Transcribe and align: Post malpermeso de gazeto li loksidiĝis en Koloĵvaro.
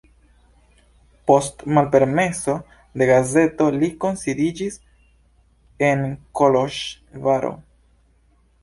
Post 1.31 1.61
malpermeso 1.77 2.55
de 3.01 3.09
gazeto 3.11 3.69
li 3.77 3.91
loksidiĝis 4.07 4.81
en 5.93 6.05
Koloĵvaro. 6.41 7.57